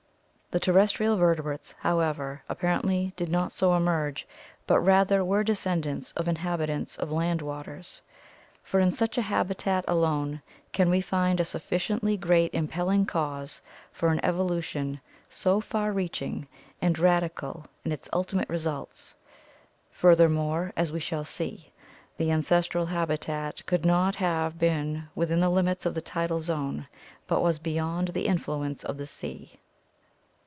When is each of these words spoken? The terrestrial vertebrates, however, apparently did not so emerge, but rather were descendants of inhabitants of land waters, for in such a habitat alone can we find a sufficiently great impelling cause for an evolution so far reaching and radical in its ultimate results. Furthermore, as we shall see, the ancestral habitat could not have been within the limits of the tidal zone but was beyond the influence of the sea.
The 0.53 0.59
terrestrial 0.59 1.15
vertebrates, 1.15 1.73
however, 1.79 2.43
apparently 2.49 3.13
did 3.15 3.29
not 3.29 3.53
so 3.53 3.73
emerge, 3.73 4.27
but 4.67 4.81
rather 4.81 5.23
were 5.23 5.45
descendants 5.45 6.11
of 6.11 6.27
inhabitants 6.27 6.97
of 6.97 7.09
land 7.09 7.41
waters, 7.41 8.01
for 8.61 8.81
in 8.81 8.91
such 8.91 9.17
a 9.17 9.21
habitat 9.21 9.85
alone 9.87 10.41
can 10.73 10.89
we 10.89 10.99
find 10.99 11.39
a 11.39 11.45
sufficiently 11.45 12.17
great 12.17 12.53
impelling 12.53 13.05
cause 13.05 13.61
for 13.93 14.09
an 14.11 14.19
evolution 14.23 14.99
so 15.29 15.61
far 15.61 15.93
reaching 15.93 16.49
and 16.81 16.99
radical 16.99 17.65
in 17.85 17.93
its 17.93 18.09
ultimate 18.11 18.49
results. 18.49 19.15
Furthermore, 19.89 20.73
as 20.75 20.91
we 20.91 20.99
shall 20.99 21.23
see, 21.23 21.71
the 22.17 22.29
ancestral 22.29 22.87
habitat 22.87 23.65
could 23.65 23.85
not 23.85 24.15
have 24.15 24.59
been 24.59 25.07
within 25.15 25.39
the 25.39 25.49
limits 25.49 25.85
of 25.85 25.93
the 25.93 26.01
tidal 26.01 26.39
zone 26.41 26.87
but 27.25 27.39
was 27.41 27.57
beyond 27.57 28.09
the 28.09 28.27
influence 28.27 28.83
of 28.83 28.97
the 28.97 29.07
sea. 29.07 29.53